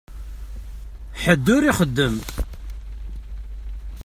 [1.23, 2.15] Ḥedd ur ixeddem.